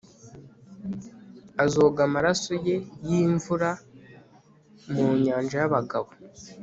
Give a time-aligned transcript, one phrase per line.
[1.63, 2.75] Azoga amaraso ye
[3.07, 3.69] yimvura
[4.93, 6.09] mu nyanja yabagabo